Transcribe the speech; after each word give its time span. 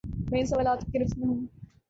میں 0.31 0.39
ان 0.39 0.45
سوالات 0.45 0.79
کی 0.81 0.93
گرفت 0.93 1.17
میں 1.17 1.27
ہوں۔ 1.27 1.39